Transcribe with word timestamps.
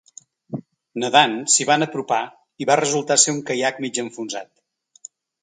Nedant, 1.03 1.35
s’hi 1.55 1.67
van 1.71 1.85
apropar 1.87 2.21
i 2.65 2.67
va 2.71 2.79
resultar 2.81 3.19
ser 3.25 3.35
un 3.37 3.45
caiac 3.51 3.79
mig 3.87 4.03
enfonsat. 4.07 5.09